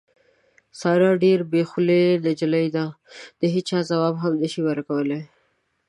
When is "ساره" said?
0.79-1.09